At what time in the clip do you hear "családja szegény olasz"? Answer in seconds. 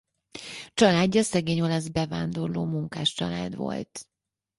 0.73-1.87